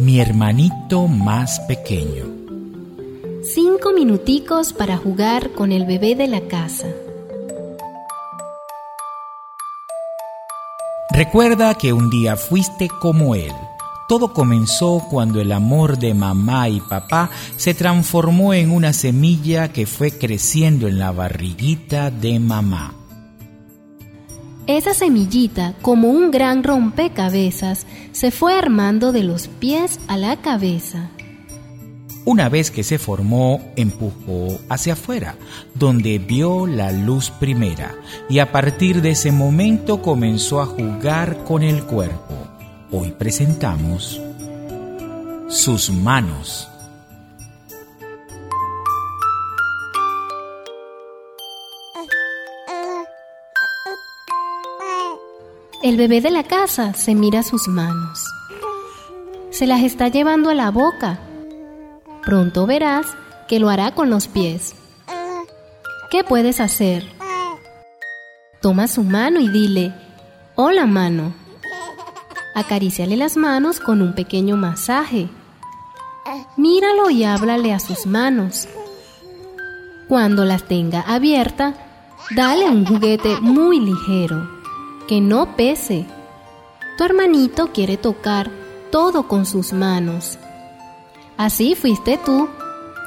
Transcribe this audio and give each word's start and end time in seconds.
Mi 0.00 0.18
hermanito 0.18 1.08
más 1.08 1.60
pequeño. 1.60 2.24
Cinco 3.42 3.92
minuticos 3.92 4.72
para 4.72 4.96
jugar 4.96 5.52
con 5.52 5.72
el 5.72 5.84
bebé 5.84 6.14
de 6.14 6.26
la 6.26 6.40
casa. 6.48 6.86
Recuerda 11.10 11.74
que 11.74 11.92
un 11.92 12.08
día 12.08 12.36
fuiste 12.36 12.88
como 12.88 13.34
él. 13.34 13.52
Todo 14.08 14.32
comenzó 14.32 15.04
cuando 15.10 15.38
el 15.38 15.52
amor 15.52 15.98
de 15.98 16.14
mamá 16.14 16.70
y 16.70 16.80
papá 16.80 17.28
se 17.58 17.74
transformó 17.74 18.54
en 18.54 18.70
una 18.70 18.94
semilla 18.94 19.70
que 19.70 19.84
fue 19.84 20.12
creciendo 20.12 20.88
en 20.88 20.98
la 20.98 21.12
barriguita 21.12 22.10
de 22.10 22.40
mamá. 22.40 22.99
Esa 24.76 24.94
semillita, 24.94 25.74
como 25.82 26.10
un 26.10 26.30
gran 26.30 26.62
rompecabezas, 26.62 27.88
se 28.12 28.30
fue 28.30 28.54
armando 28.56 29.10
de 29.10 29.24
los 29.24 29.48
pies 29.48 29.98
a 30.06 30.16
la 30.16 30.36
cabeza. 30.36 31.10
Una 32.24 32.48
vez 32.48 32.70
que 32.70 32.84
se 32.84 32.96
formó, 32.96 33.60
empujó 33.74 34.60
hacia 34.68 34.92
afuera, 34.92 35.34
donde 35.74 36.20
vio 36.20 36.68
la 36.68 36.92
luz 36.92 37.30
primera, 37.30 37.96
y 38.28 38.38
a 38.38 38.52
partir 38.52 39.02
de 39.02 39.10
ese 39.10 39.32
momento 39.32 40.02
comenzó 40.02 40.60
a 40.60 40.66
jugar 40.66 41.42
con 41.42 41.64
el 41.64 41.82
cuerpo. 41.82 42.36
Hoy 42.92 43.10
presentamos 43.10 44.20
sus 45.48 45.90
manos. 45.90 46.68
El 55.82 55.96
bebé 55.96 56.20
de 56.20 56.30
la 56.30 56.42
casa 56.42 56.92
se 56.92 57.14
mira 57.14 57.42
sus 57.42 57.66
manos. 57.66 58.26
Se 59.48 59.66
las 59.66 59.82
está 59.82 60.08
llevando 60.08 60.50
a 60.50 60.54
la 60.54 60.70
boca. 60.70 61.18
Pronto 62.22 62.66
verás 62.66 63.06
que 63.48 63.58
lo 63.58 63.70
hará 63.70 63.94
con 63.94 64.10
los 64.10 64.28
pies. 64.28 64.74
¿Qué 66.10 66.22
puedes 66.22 66.60
hacer? 66.60 67.08
Toma 68.60 68.88
su 68.88 69.04
mano 69.04 69.40
y 69.40 69.48
dile, 69.48 69.94
hola 70.54 70.84
mano. 70.84 71.32
Acaríciale 72.54 73.16
las 73.16 73.38
manos 73.38 73.80
con 73.80 74.02
un 74.02 74.12
pequeño 74.14 74.58
masaje. 74.58 75.30
Míralo 76.58 77.08
y 77.08 77.24
háblale 77.24 77.72
a 77.72 77.80
sus 77.80 78.04
manos. 78.04 78.68
Cuando 80.08 80.44
las 80.44 80.64
tenga 80.64 81.00
abierta, 81.00 81.72
dale 82.36 82.68
un 82.68 82.84
juguete 82.84 83.40
muy 83.40 83.80
ligero 83.80 84.59
que 85.10 85.20
no 85.20 85.56
pese. 85.56 86.06
Tu 86.96 87.02
hermanito 87.02 87.72
quiere 87.72 87.96
tocar 87.96 88.48
todo 88.92 89.26
con 89.26 89.44
sus 89.44 89.72
manos. 89.72 90.38
Así 91.36 91.74
fuiste 91.74 92.16
tú. 92.16 92.48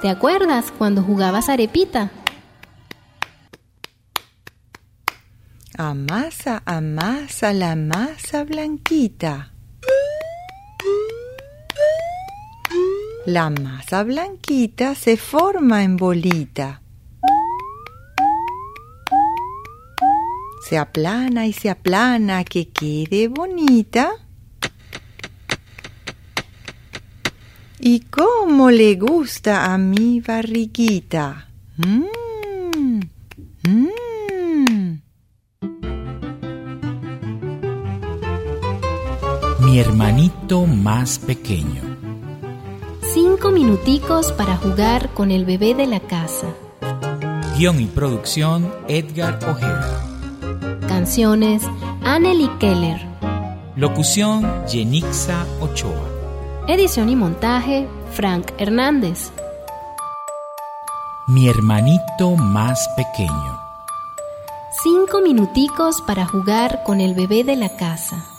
¿Te 0.00 0.08
acuerdas 0.08 0.72
cuando 0.76 1.04
jugabas 1.04 1.48
arepita? 1.48 2.10
Amasa, 5.78 6.64
amasa 6.66 7.52
la 7.52 7.76
masa 7.76 8.42
blanquita. 8.42 9.52
La 13.26 13.48
masa 13.48 14.02
blanquita 14.02 14.96
se 14.96 15.16
forma 15.16 15.84
en 15.84 15.96
bolita. 15.96 16.82
Se 20.62 20.78
aplana 20.78 21.46
y 21.46 21.52
se 21.52 21.70
aplana 21.70 22.44
que 22.44 22.68
quede 22.68 23.28
bonita. 23.28 24.12
Y 27.80 28.00
cómo 28.00 28.70
le 28.70 28.94
gusta 28.94 29.72
a 29.72 29.78
mi 29.78 30.20
barriguita. 30.20 31.48
Mm, 31.76 33.00
mm. 33.68 35.02
Mi 39.64 39.78
hermanito 39.80 40.66
más 40.66 41.18
pequeño. 41.18 41.82
Cinco 43.12 43.50
minuticos 43.50 44.30
para 44.32 44.56
jugar 44.56 45.12
con 45.12 45.30
el 45.32 45.44
bebé 45.44 45.74
de 45.74 45.86
la 45.86 46.00
casa. 46.00 46.54
Guión 47.56 47.80
y 47.80 47.86
producción 47.86 48.72
Edgar 48.86 49.38
Ojeda. 49.48 50.11
Canciones 51.02 51.64
Anneli 52.04 52.48
Keller. 52.60 53.04
Locución 53.74 54.64
Yenixa 54.66 55.44
Ochoa. 55.60 56.08
Edición 56.68 57.08
y 57.08 57.16
montaje 57.16 57.88
Frank 58.12 58.52
Hernández. 58.56 59.32
Mi 61.26 61.48
hermanito 61.48 62.36
más 62.36 62.88
pequeño. 62.96 63.58
Cinco 64.84 65.20
minuticos 65.22 66.00
para 66.02 66.24
jugar 66.24 66.84
con 66.84 67.00
el 67.00 67.14
bebé 67.14 67.42
de 67.42 67.56
la 67.56 67.76
casa. 67.76 68.31